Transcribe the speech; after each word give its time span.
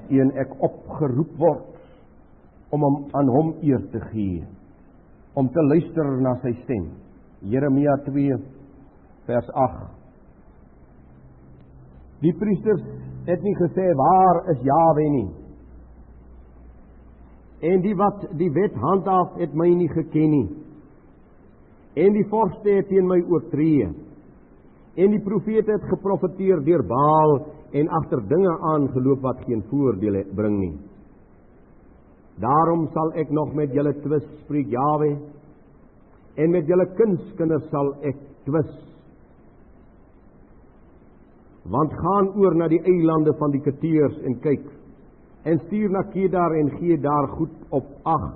dat 0.00 0.10
een 0.10 0.30
ek 0.38 0.52
opgeroep 0.62 1.36
word 1.38 1.66
om 2.70 2.82
hom 2.82 2.96
aan 3.12 3.28
hom 3.28 3.54
eer 3.62 3.82
te 3.90 4.00
gee, 4.12 4.44
om 5.34 5.48
te 5.48 5.62
luister 5.62 6.20
na 6.22 6.36
sy 6.42 6.52
stem. 6.62 6.90
Jeremia 7.40 7.96
2 8.04 8.36
vers 9.26 9.50
8. 9.50 9.88
Die 12.20 12.32
priesters 12.36 12.82
het 13.26 13.42
nie 13.42 13.56
gesê 13.56 13.86
waar 13.96 14.42
is 14.52 14.60
Jawe 14.62 15.06
nie. 15.10 15.28
En 17.60 17.80
die 17.80 17.94
wat 17.96 18.26
die 18.38 18.50
wet 18.52 18.74
handhaaf 18.74 19.36
het 19.40 19.54
my 19.54 19.68
nie 19.74 19.88
geken 19.88 20.30
nie. 20.30 20.48
En 21.96 22.12
die 22.12 22.28
vorste 22.28 22.76
het 22.76 22.88
teen 22.88 23.08
my 23.08 23.18
oortree. 23.28 23.88
En 24.96 25.10
die 25.10 25.24
profete 25.24 25.72
het 25.72 25.88
geprofeteer 25.90 26.62
deur 26.64 26.84
Baal 26.86 27.40
en 27.72 27.88
agter 27.88 28.22
dinge 28.28 28.54
aangeloop 28.74 29.20
wat 29.22 29.44
geen 29.46 29.62
voordeel 29.70 30.22
bring 30.34 30.58
nie. 30.58 30.76
Daarom 32.40 32.88
sal 32.94 33.12
ek 33.20 33.30
nog 33.30 33.52
met 33.54 33.72
julle 33.76 33.92
twis, 34.00 34.24
spreek 34.44 34.70
Jawe, 34.72 35.10
en 36.40 36.50
met 36.54 36.68
julle 36.68 36.86
kindskinders 36.96 37.66
sal 37.70 37.92
ek 38.06 38.16
twis. 38.46 38.70
Want 41.70 41.92
gaan 42.00 42.30
oor 42.40 42.56
na 42.56 42.68
die 42.72 42.80
eilande 42.80 43.34
van 43.38 43.52
die 43.52 43.62
Keteers 43.64 44.16
en 44.24 44.38
kyk 44.42 44.64
en 45.48 45.60
stuur 45.66 45.92
na 45.92 46.02
Kedar 46.12 46.52
en 46.56 46.70
gee 46.78 46.98
daar 47.00 47.28
goed 47.36 47.52
op 47.76 47.86
ag. 48.08 48.26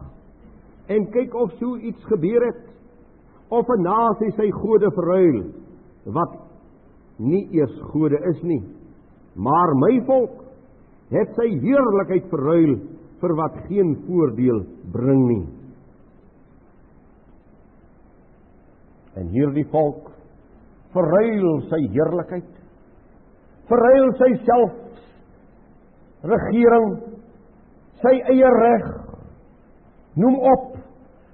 En 0.93 1.09
kyk 1.13 1.35
of 1.37 1.53
so 1.61 1.77
iets 1.77 2.05
gebeur 2.09 2.47
het 2.47 2.63
of 3.49 3.69
'n 3.69 3.83
nasie 3.83 4.33
sy 4.37 4.51
gode 4.51 4.91
verruil 4.91 5.43
wat 6.05 6.33
nie 7.17 7.49
eers 7.53 7.81
gode 7.93 8.19
is 8.31 8.43
nie, 8.43 8.63
maar 9.35 9.75
my 9.81 9.93
volk 10.07 10.41
het 11.15 11.35
sy 11.39 11.49
heerlikheid 11.63 12.27
verruil 12.31 12.75
vir 13.21 13.35
wat 13.39 13.59
geen 13.69 13.95
voordeel 14.07 14.63
bring 14.93 15.23
nie. 15.29 15.45
En 19.19 19.31
hierdie 19.35 19.67
volk 19.71 20.11
verruil 20.95 21.61
sy 21.71 21.81
heerlikheid, 21.95 22.49
verruil 23.71 24.11
sy 24.21 24.31
self 24.47 24.81
regering, 26.25 26.89
sy 28.03 28.15
eie 28.33 28.51
reg. 28.59 28.89
Noem 30.21 30.39
op. 30.53 30.73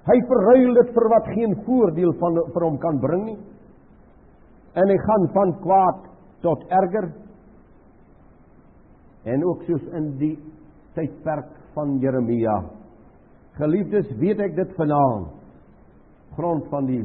Hy 0.09 0.17
verruil 0.29 0.77
dit 0.79 0.93
vir 0.95 1.07
wat 1.13 1.27
geen 1.35 1.51
voordeel 1.67 2.13
van 2.19 2.39
vir 2.55 2.65
hom 2.65 2.77
kan 2.81 2.97
bring 3.03 3.25
nie. 3.27 3.39
En 4.73 4.89
hy 4.89 4.97
gaan 5.05 5.27
van 5.35 5.51
kwaad 5.61 6.07
tot 6.41 6.63
erger. 6.73 7.11
En 9.23 9.43
ook 9.45 9.63
soos 9.67 9.83
in 9.97 10.07
die 10.17 10.35
tydperk 10.95 11.51
van 11.75 11.97
Jeremia. 12.01 12.57
Geliefdes, 13.59 14.09
weet 14.19 14.39
ek 14.41 14.55
dit 14.57 14.73
vanaand 14.77 15.37
grond 16.37 16.67
van 16.71 16.87
die 16.87 17.01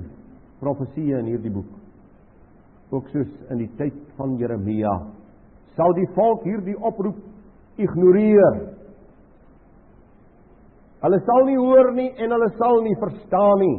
profeseë 0.62 1.19
in 1.20 1.33
hierdie 1.33 1.53
boek. 1.53 1.73
Ook 2.95 3.08
soos 3.12 3.31
in 3.50 3.64
die 3.64 3.70
tyd 3.78 3.97
van 4.19 4.36
Jeremia 4.41 4.95
sal 5.77 5.92
die 5.92 6.06
volk 6.17 6.47
hierdie 6.48 6.77
oproep 6.81 7.19
ignoreer. 7.77 8.55
Hulle 11.03 11.19
sal 11.27 11.45
nie 11.51 11.58
hoor 11.61 11.91
nie 11.98 12.08
en 12.17 12.33
hulle 12.33 12.48
sal 12.56 12.80
nie 12.86 12.97
verstaan 13.03 13.61
nie. 13.61 13.77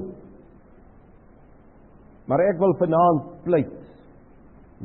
Maar 2.29 2.43
ek 2.51 2.59
wil 2.61 2.75
vanaand 2.83 3.31
pleit 3.47 3.73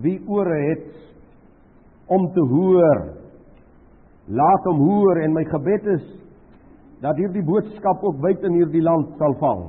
wie 0.03 0.17
ore 0.25 0.57
het 0.71 2.13
om 2.17 2.31
te 2.33 2.45
hoor 2.49 3.03
laat 4.29 4.67
hom 4.71 4.81
hoor 4.87 5.23
en 5.25 5.35
my 5.35 5.45
gebed 5.51 5.87
is 5.97 6.03
dat 7.03 7.19
hierdie 7.19 7.45
boodskap 7.45 8.05
ook 8.07 8.21
wyd 8.23 8.45
in 8.47 8.61
hierdie 8.61 8.83
land 8.83 9.17
sal 9.19 9.35
val. 9.41 9.63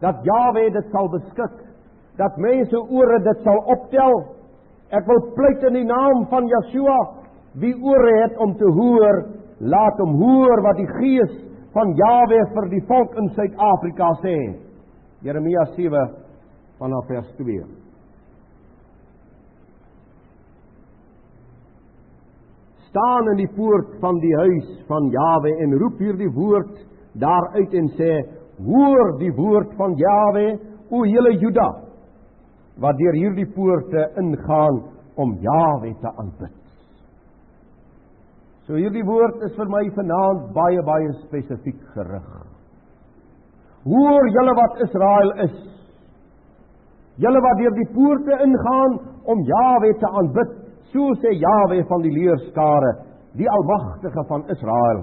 Dat 0.00 0.22
Jawe 0.24 0.68
dit 0.70 0.90
sal 0.92 1.08
beskik, 1.10 1.56
dat 2.16 2.36
mense 2.38 2.78
ore 2.78 3.18
dit 3.24 3.42
sal 3.42 3.58
optel. 3.74 4.20
Ek 4.94 5.06
wil 5.08 5.22
pleit 5.34 5.64
in 5.66 5.80
die 5.80 5.88
naam 5.88 6.26
van 6.30 6.46
Yeshua 6.46 6.98
Wie 7.56 7.72
ore 7.80 8.22
het 8.22 8.36
om 8.36 8.52
te 8.56 8.68
hoor, 8.68 9.22
laat 9.58 10.00
hom 10.02 10.18
hoor 10.20 10.60
wat 10.64 10.76
die 10.76 10.90
Gees 10.98 11.32
van 11.72 11.94
Jawe 11.96 12.42
vir 12.52 12.68
die 12.72 12.82
volk 12.88 13.16
in 13.16 13.30
Suid-Afrika 13.36 14.10
sê. 14.20 14.36
Jeremia 15.24 15.64
7 15.72 16.02
vanaf 16.80 17.08
vers 17.08 17.30
2. 17.40 17.85
Staan 22.96 23.26
in 23.28 23.42
die 23.42 23.52
poort 23.52 23.90
van 24.00 24.16
die 24.22 24.32
huis 24.40 24.68
van 24.88 25.10
Jawe 25.12 25.50
en 25.60 25.74
roep 25.82 25.98
hierdie 26.00 26.30
woord 26.32 26.78
daaruit 27.20 27.74
en 27.76 27.90
sê: 27.98 28.12
Hoor 28.64 29.18
die 29.20 29.32
woord 29.36 29.74
van 29.76 29.92
Jawe, 30.00 30.44
o 30.88 31.02
hele 31.04 31.34
Juda, 31.36 31.66
wat 32.80 32.96
deur 32.96 33.18
hierdie 33.20 33.48
poorte 33.52 34.06
ingaan 34.16 34.80
om 35.20 35.36
Jawe 35.44 35.92
te 36.00 36.14
aanbid. 36.22 36.56
So 38.64 38.80
hierdie 38.80 39.04
woord 39.04 39.44
is 39.44 39.52
vir 39.60 39.68
my 39.76 39.84
vanaand 39.98 40.48
baie 40.56 40.80
baie 40.88 41.12
spesifiek 41.26 41.82
gerig. 41.92 42.30
Hoor 43.84 44.30
julle 44.38 44.56
wat 44.56 44.80
Israel 44.88 45.34
is. 45.44 45.58
Julle 47.20 47.44
wat 47.44 47.60
deur 47.60 47.76
die 47.76 47.90
poorte 47.92 48.40
ingaan 48.48 49.02
om 49.28 49.44
Jawe 49.52 49.92
te 50.00 50.16
aanbid, 50.22 50.62
so 50.92 51.12
sê 51.22 51.34
Jawe 51.40 51.82
van 51.88 52.04
die 52.04 52.14
leerskare, 52.14 52.92
die 53.36 53.48
almagtige 53.50 54.24
van 54.28 54.44
Israel. 54.52 55.02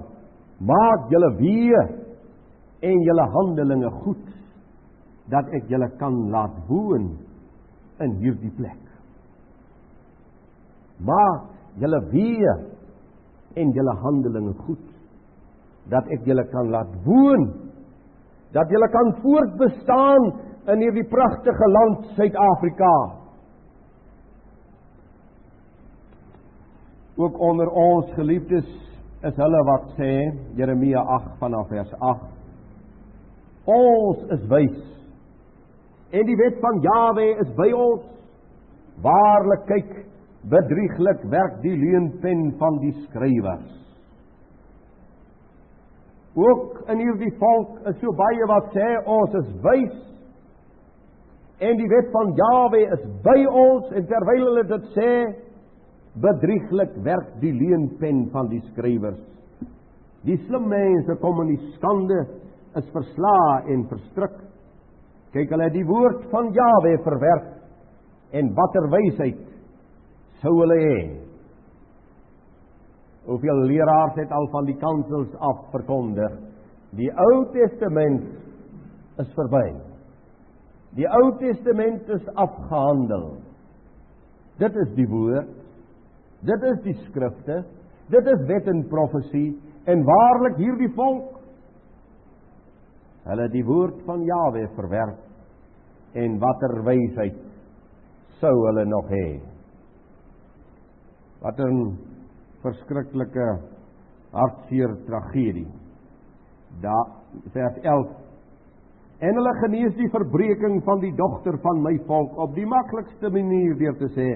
Maak 0.64 1.10
julle 1.12 1.30
weë 1.40 1.84
en 2.90 3.04
julle 3.08 3.26
handelinge 3.36 3.92
goed 4.04 4.30
dat 5.32 5.50
ek 5.56 5.70
julle 5.72 5.90
kan 6.00 6.16
laat 6.32 6.56
woon 6.68 7.14
in 8.04 8.16
hierdie 8.22 8.52
plek. 8.58 8.80
Maak 11.04 11.52
julle 11.82 12.00
weë 12.12 12.56
en 13.60 13.76
julle 13.76 13.96
handelinge 14.04 14.56
goed 14.66 14.90
dat 15.92 16.08
ek 16.16 16.26
julle 16.28 16.46
kan 16.52 16.72
laat 16.72 16.92
woon 17.06 17.50
dat 18.54 18.70
julle 18.70 18.88
kan 18.94 19.10
voortbestaan 19.24 20.28
in 20.74 20.84
hierdie 20.86 21.08
pragtige 21.10 21.70
land 21.74 22.06
Suid-Afrika 22.18 22.94
ook 27.18 27.40
onder 27.40 27.70
ons 27.70 28.14
geliefdes 28.16 28.70
is 29.24 29.36
hulle 29.36 29.62
wat 29.70 29.92
sê 30.00 30.14
Jeremia 30.58 31.02
8 31.20 31.38
vanaf 31.40 31.68
vers 31.70 31.94
8 32.00 33.70
ons 33.74 34.26
is 34.38 34.48
wys 34.52 34.80
en 36.14 36.26
die 36.30 36.38
wet 36.38 36.58
van 36.62 36.82
Jawe 36.86 37.28
is 37.42 37.54
by 37.58 37.70
ons 37.74 38.04
waarlik 39.02 39.64
kyk 39.70 39.94
bedrieglik 40.52 41.24
werk 41.32 41.62
die 41.64 41.76
leunpen 41.80 42.52
van 42.60 42.78
die 42.84 42.92
skrywers. 43.06 43.70
Ook 46.34 46.84
in 46.90 47.02
hierdie 47.02 47.32
volk 47.40 47.80
is 47.90 47.98
so 48.02 48.14
baie 48.18 48.50
wat 48.50 48.70
sê 48.76 48.90
ons 49.06 49.38
is 49.42 49.50
wys 49.66 49.96
en 51.64 51.78
die 51.80 51.90
wet 51.90 52.10
van 52.14 52.34
Jawe 52.38 52.84
is 52.98 53.04
by 53.26 53.40
ons 53.48 53.92
en 53.94 54.08
terwyl 54.10 54.46
hulle 54.50 54.66
dit 54.74 54.88
sê 54.98 55.12
bedrieglik 56.22 56.94
werk 57.06 57.32
die 57.42 57.54
leunpen 57.54 58.28
van 58.32 58.50
die 58.52 58.62
skrywers. 58.72 59.22
Die 60.24 60.38
slim 60.46 60.70
mense 60.72 61.16
kom 61.22 61.42
in 61.44 61.56
die 61.56 61.72
skande 61.74 62.20
is 62.80 62.86
versla 62.94 63.64
en 63.70 63.88
verstrik. 63.90 64.38
Kyk 65.34 65.52
hulle 65.52 65.72
die 65.74 65.86
woord 65.90 66.28
van 66.32 66.52
Jawe 66.54 66.94
verwerp 67.06 67.50
en 68.38 68.54
watter 68.58 68.88
wysheid 68.94 69.42
sou 70.44 70.54
hulle 70.60 70.78
hê. 70.80 70.98
Hoeveel 73.24 73.64
leraars 73.70 74.18
het 74.20 74.32
al 74.36 74.50
van 74.52 74.68
die 74.68 74.78
kansels 74.82 75.32
af 75.40 75.64
verkondig. 75.72 76.34
Die 77.00 77.10
Ou 77.10 77.46
Testament 77.54 78.26
is 79.24 79.30
verby. 79.38 79.66
Die 81.00 81.08
Ou 81.08 81.32
Testament 81.40 82.10
is 82.14 82.26
afgehandel. 82.36 83.30
Dit 84.62 84.76
is 84.84 84.92
die 85.00 85.08
woord. 85.10 85.63
Dit 86.44 86.64
is 86.64 86.82
die 86.84 86.96
skrifte. 87.08 87.64
Dit 88.12 88.28
is 88.28 88.46
wet 88.50 88.68
en 88.68 88.84
profesie 88.92 89.54
en 89.88 90.04
waarlik 90.08 90.60
hierdie 90.60 90.92
volk 90.96 91.40
hulle 93.24 93.46
die 93.54 93.64
woord 93.64 94.02
van 94.04 94.24
Jawe 94.28 94.66
verwerp 94.76 96.18
en 96.20 96.36
watter 96.42 96.74
wysheid 96.84 97.38
sou 98.42 98.52
hulle 98.66 98.84
nog 98.86 99.08
hê? 99.12 99.28
Wat 101.44 101.60
'n 101.60 101.98
verskriklike 102.64 103.48
hartseer 104.32 104.96
tragedie. 105.08 105.68
Daar 106.82 107.08
vers 107.54 107.78
11 107.82 108.24
En 109.20 109.36
hulle 109.36 109.54
genees 109.62 109.94
die 109.96 110.10
verbreeking 110.10 110.82
van 110.84 111.00
die 111.00 111.14
dogter 111.16 111.58
van 111.64 111.82
my 111.82 111.98
volk 112.08 112.38
op 112.38 112.56
die 112.56 112.66
maklikste 112.66 113.30
manier 113.30 113.78
deur 113.78 113.96
te 113.96 114.10
sê 114.18 114.28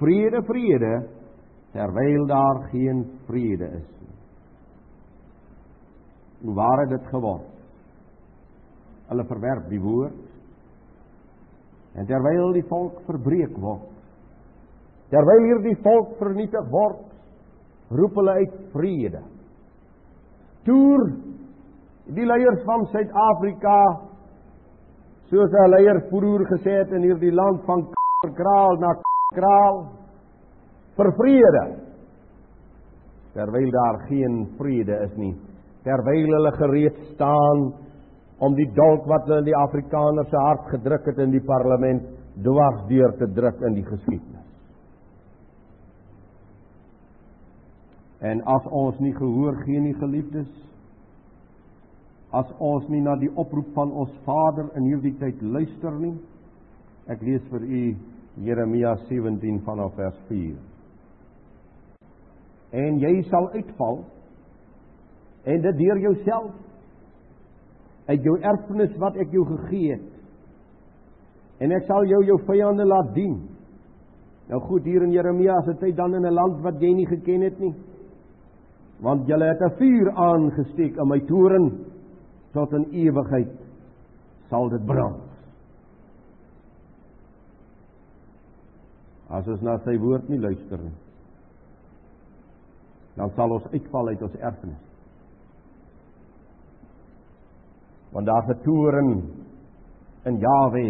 vrede 0.00 0.40
vrede 0.48 0.92
terwyl 1.72 2.26
daar 2.26 2.68
geen 2.70 3.04
vrede 3.26 3.68
is 3.78 3.88
nie. 4.00 4.16
En 6.42 6.54
waar 6.54 6.80
het 6.80 6.88
dit 6.88 7.06
geword? 7.06 7.48
Hulle 9.08 9.24
verwerp 9.24 9.68
die 9.68 9.80
woord. 9.80 10.20
En 11.94 12.06
terwyl 12.06 12.52
die 12.56 12.64
volk 12.68 13.00
verbreek 13.04 13.56
word, 13.60 13.88
terwyl 15.12 15.42
hierdie 15.44 15.76
volk 15.84 16.14
vernietig 16.16 16.70
word, 16.72 17.02
roep 17.92 18.14
hulle 18.16 18.36
uit 18.40 18.54
vrede. 18.72 19.20
Toer 20.64 21.02
die 22.16 22.24
leiers 22.26 22.62
van 22.64 22.86
Suid-Afrika 22.94 23.76
soos 25.28 25.52
'n 25.52 25.70
leier 25.70 26.00
vroeër 26.08 26.46
gesê 26.52 26.78
het 26.80 26.92
in 26.92 27.02
hierdie 27.02 27.32
land 27.32 27.60
van 27.64 27.86
kraal 28.40 28.76
na 28.80 28.94
kraal 29.34 30.01
vir 30.96 31.12
vrede. 31.18 31.64
Terwyl 33.32 33.70
daar 33.72 34.00
geen 34.08 34.42
vrede 34.58 34.98
is 35.06 35.14
nie. 35.16 35.34
Terwyl 35.86 36.34
hulle 36.36 36.52
gereed 36.58 36.98
staan 37.14 37.70
om 38.42 38.56
die 38.58 38.68
dolk 38.76 39.06
wat 39.10 39.26
hulle 39.26 39.42
in 39.44 39.50
die 39.50 39.56
Afrikaner 39.56 40.26
se 40.30 40.36
hart 40.36 40.68
gedruk 40.74 41.06
het 41.10 41.22
in 41.22 41.32
die 41.32 41.44
parlement 41.46 42.04
dwars 42.42 42.82
deur 42.88 43.14
te 43.18 43.28
druk 43.34 43.60
in 43.68 43.78
die 43.78 43.86
geskiedenis. 43.86 44.48
En 48.22 48.42
as 48.46 48.66
ons 48.70 48.98
nie 49.02 49.14
gehoor 49.16 49.56
gee 49.64 49.80
nie 49.82 49.96
geliefdes 49.98 50.50
as 52.32 52.48
ons 52.64 52.86
nie 52.88 53.02
na 53.04 53.14
die 53.20 53.30
oproep 53.36 53.74
van 53.76 53.90
ons 53.92 54.12
Vader 54.24 54.70
in 54.78 54.86
hierdie 54.88 55.14
tyd 55.20 55.40
luister 55.44 55.92
nie 56.00 56.14
ek 57.12 57.24
lees 57.26 57.44
vir 57.50 57.66
u 57.66 57.82
Jeremia 58.46 58.94
17 59.10 59.60
vanaf 59.66 59.92
vers 59.98 60.20
4 60.30 60.71
en 62.72 62.98
jy 63.00 63.20
sal 63.28 63.50
uitval. 63.52 64.02
En 65.44 65.60
dit 65.60 65.78
deur 65.78 66.00
jouself. 66.00 66.52
Uit 68.08 68.24
jou 68.24 68.38
erfenis 68.40 68.94
wat 69.02 69.18
ek 69.22 69.32
jou 69.34 69.44
gegee 69.46 69.96
het. 69.96 70.08
En 71.62 71.74
ek 71.76 71.86
sal 71.86 72.06
jou 72.10 72.22
jou 72.26 72.38
vyande 72.48 72.86
laat 72.88 73.12
dien. 73.14 73.36
Nou 74.50 74.60
goed 74.66 74.86
hier 74.88 75.04
in 75.04 75.12
Jeremia 75.14 75.60
se 75.66 75.76
tyd 75.80 75.96
dan 75.96 76.14
in 76.14 76.26
'n 76.26 76.34
land 76.34 76.62
wat 76.62 76.80
jy 76.80 76.92
nie 76.94 77.06
geken 77.06 77.40
het 77.40 77.58
nie. 77.60 77.74
Want 79.00 79.26
julle 79.26 79.44
het 79.44 79.60
'n 79.60 79.76
vuur 79.78 80.10
aangesteek 80.10 80.96
in 80.96 81.08
my 81.08 81.20
toren 81.20 81.86
tot 82.52 82.72
in 82.72 82.84
ewigheid 82.92 83.54
sal 84.48 84.68
dit 84.68 84.84
brand. 84.86 85.22
As 89.28 89.48
ons 89.48 89.60
na 89.60 89.78
sy 89.78 89.98
woord 89.98 90.28
nie 90.28 90.38
luister 90.38 90.78
nie 90.78 91.11
dan 93.18 93.30
sal 93.36 93.52
ons 93.58 93.68
uitval 93.72 94.08
uit 94.08 94.22
ons 94.22 94.38
erfenis. 94.40 94.80
Want 98.12 98.26
daar 98.28 98.46
het 98.48 98.62
toren 98.64 99.12
in 100.28 100.38
Jawe 100.38 100.86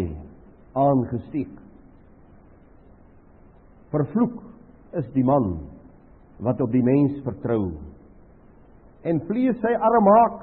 aangesteek. 0.73 1.55
Vervloek 3.93 4.39
is 4.99 5.07
die 5.15 5.25
man 5.25 5.55
wat 6.43 6.61
op 6.61 6.73
die 6.73 6.83
mens 6.83 7.21
vertrou 7.25 7.73
en 9.03 9.19
vlees 9.27 9.59
sy 9.63 9.73
arm 9.75 10.07
maak 10.07 10.43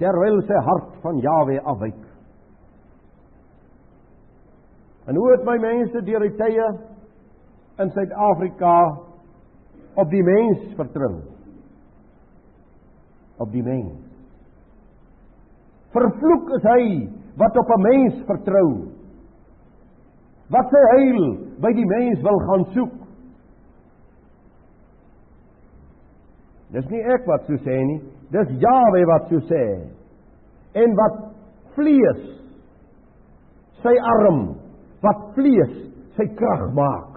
terwyl 0.00 0.40
sy 0.48 0.58
hart 0.66 0.96
van 1.04 1.20
Jawe 1.22 1.60
afwyk. 1.72 2.02
En 5.08 5.16
hoe 5.16 5.30
het 5.32 5.44
my 5.46 5.56
mense 5.60 6.02
deur 6.04 6.24
die 6.24 6.36
tye 6.38 6.68
in 7.82 7.92
Suid-Afrika 7.92 8.74
op 9.94 10.10
die 10.10 10.22
mens 10.22 10.74
vertrou. 10.78 11.14
Op 13.38 13.52
die 13.52 13.62
mens. 13.62 14.00
Vervloek 15.94 16.50
is 16.58 16.66
hy 16.66 16.84
wat 17.38 17.56
op 17.58 17.70
'n 17.76 17.82
mens 17.82 18.20
vertrou. 18.26 18.68
Wat 20.50 20.70
sy 20.70 20.82
heil 20.96 21.22
by 21.60 21.72
die 21.72 21.86
mens 21.86 22.20
wil 22.20 22.38
gaan 22.48 22.64
soek. 22.74 22.94
Dis 26.74 26.86
nie 26.90 27.02
ek 27.02 27.26
wat 27.26 27.46
so 27.46 27.56
sê 27.62 27.76
nie, 27.86 28.00
dis 28.30 28.48
Jawe 28.58 29.04
wat 29.06 29.28
so 29.28 29.38
sê. 29.50 29.64
En 30.74 30.94
wat 30.94 31.20
vlees 31.76 32.22
sy 33.82 33.94
arm, 34.16 34.56
wat 35.04 35.26
vlees 35.36 35.74
sy 36.16 36.26
krag 36.38 36.72
maak. 36.74 37.13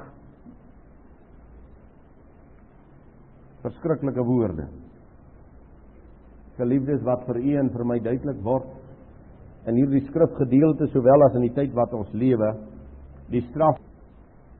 Verskriklike 3.63 4.23
woorde. 4.25 4.67
Geliefdes 6.57 7.03
wat 7.05 7.25
vir 7.27 7.39
u 7.41 7.55
en 7.61 7.71
vir 7.73 7.85
my 7.85 7.97
duidelik 8.01 8.39
word 8.45 8.67
in 9.67 9.77
hierdie 9.81 10.05
skrifgedeelte 10.07 10.87
sowel 10.93 11.25
as 11.27 11.35
in 11.37 11.47
die 11.47 11.55
tyd 11.55 11.73
wat 11.75 11.93
ons 11.93 12.11
lewe, 12.15 12.53
die 13.33 13.43
straf 13.49 13.79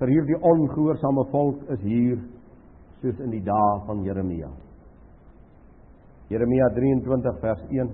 vir 0.01 0.11
hierdie 0.11 0.39
ongehoorsame 0.45 1.23
volk 1.31 1.61
is 1.73 1.85
hier 1.85 2.17
soos 3.01 3.21
in 3.23 3.31
die 3.33 3.43
dae 3.45 3.77
van 3.87 4.03
Jeremia. 4.05 4.49
Jeremia 6.29 6.67
23 6.75 7.39
vers 7.41 7.63
1 7.71 7.93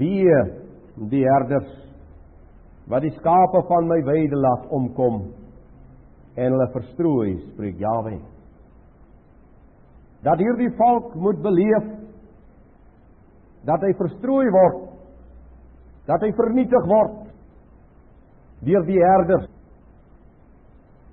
Wie 0.00 0.24
die 1.12 1.22
herders 1.22 1.70
wat 2.90 3.04
die 3.04 3.12
skape 3.14 3.62
van 3.68 3.88
my 3.88 4.00
weide 4.08 4.36
laat 4.40 4.66
omkom 4.74 5.20
en 6.34 6.54
hulle 6.56 6.68
verstrooi, 6.74 7.36
spreek 7.52 7.78
Jahwe 7.80 8.16
dat 10.22 10.38
hierdie 10.38 10.70
volk 10.78 11.14
moet 11.18 11.40
beleef 11.42 11.90
dat 13.66 13.82
hy 13.82 13.92
verstrooi 13.98 14.46
word 14.54 14.88
dat 16.10 16.22
hy 16.24 16.32
vernietig 16.34 16.86
word 16.90 17.18
deur 18.66 18.84
die 18.86 18.98
herders. 19.02 19.46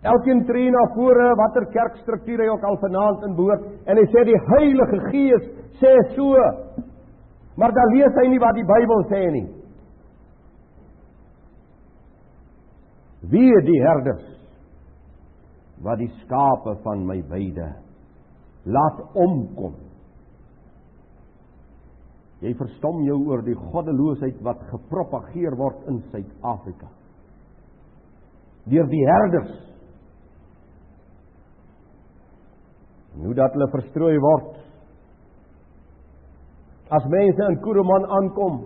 Elkeen 0.09 0.45
tree 0.47 0.69
na 0.71 0.85
vore 0.95 1.27
watter 1.38 1.65
kerkstruktuur 1.73 2.44
hy 2.45 2.50
ook 2.53 2.65
al 2.65 2.77
vanaand 2.81 3.25
in 3.27 3.35
behoort 3.38 3.65
en 3.89 4.00
hy 4.00 4.05
sê 4.13 4.24
die 4.29 4.41
Heilige 4.53 5.00
Gees 5.10 5.48
sê 5.81 5.93
so 6.15 6.34
maar 7.60 7.74
dan 7.75 7.93
lees 7.95 8.15
hy 8.22 8.27
nie 8.31 8.39
wat 8.39 8.55
die 8.55 8.67
Bybel 8.67 9.01
sê 9.12 9.24
nie. 9.34 9.48
Wie 13.29 13.51
die 13.67 13.81
herders? 13.84 14.24
Wat 15.84 16.00
die 16.00 16.12
skape 16.22 16.77
van 16.86 17.03
my 17.07 17.19
weide 17.27 17.74
laat 18.69 19.01
omkom. 19.17 19.75
Jy 22.39 22.53
verstom 22.55 23.01
jou 23.03 23.17
oor 23.27 23.41
die 23.43 23.57
goddeloosheid 23.57 24.38
wat 24.47 24.61
gepropageer 24.69 25.57
word 25.59 25.88
in 25.91 25.99
Suid-Afrika. 26.11 26.88
Deur 28.69 28.88
die 28.88 29.03
herders. 29.07 29.55
Nou 33.19 33.33
dat 33.35 33.55
hulle 33.57 33.67
verstrooi 33.73 34.15
word. 34.23 34.53
As 36.95 37.05
mense 37.11 37.49
in 37.51 37.59
Kuruman 37.65 38.07
aankom. 38.17 38.61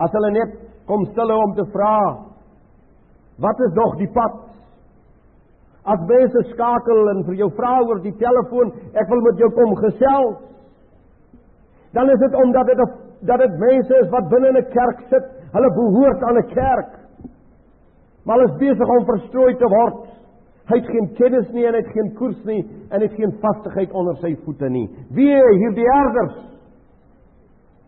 As 0.00 0.12
hulle 0.16 0.34
net 0.36 0.58
kom 0.88 1.06
stil 1.12 1.32
om 1.36 1.54
te 1.56 1.64
vra 1.72 1.94
wat 3.40 3.60
is 3.64 3.72
nog 3.72 3.96
die 3.96 4.10
pad? 4.12 4.49
As 5.90 6.00
mense 6.06 6.44
skakel 6.52 7.10
en 7.14 7.24
vir 7.26 7.40
jou 7.40 7.50
vra 7.56 7.74
oor 7.82 8.00
die 8.04 8.14
telefoon, 8.20 8.70
ek 8.94 9.08
wil 9.10 9.22
met 9.26 9.40
jou 9.42 9.50
kom 9.56 9.74
gesels. 9.80 10.38
Dan 11.96 12.10
is 12.12 12.20
dit 12.22 12.36
omdat 12.38 12.70
dit 12.70 12.82
dat 13.28 13.42
dit 13.42 13.58
mense 13.60 13.96
is 14.02 14.08
wat 14.12 14.28
binne 14.30 14.48
in 14.48 14.56
'n 14.56 14.70
kerk 14.72 15.00
sit, 15.10 15.26
hulle 15.52 15.70
behoort 15.80 16.22
aan 16.22 16.38
'n 16.38 16.48
kerk. 16.54 16.92
Maar 18.24 18.38
hulle 18.38 18.52
is 18.52 18.58
besig 18.58 18.88
om 18.88 19.04
verstrooi 19.04 19.56
te 19.56 19.68
word. 19.68 20.06
Hy 20.70 20.76
het 20.78 20.86
geen 20.86 21.14
kennis 21.14 21.48
nie 21.50 21.66
en 21.66 21.74
hy 21.74 21.80
het 21.80 21.92
geen 21.92 22.14
koers 22.14 22.44
nie 22.44 22.62
en 22.90 23.00
hy 23.00 23.06
het 23.06 23.16
geen 23.18 23.32
vastigheid 23.40 23.92
onder 23.92 24.16
sy 24.16 24.36
voete 24.44 24.68
nie. 24.68 24.88
Wie 25.10 25.34
hierdie 25.34 25.88
herders 25.92 26.36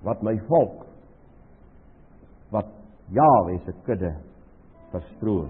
wat 0.03 0.23
my 0.23 0.35
volk 0.49 0.87
wat 2.51 2.67
Jahwe 3.15 3.59
se 3.65 3.73
kudde 3.87 4.15
verstrooi. 4.91 5.49